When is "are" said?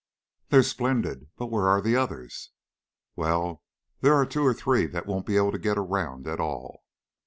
0.57-0.63, 1.67-1.79, 4.15-4.25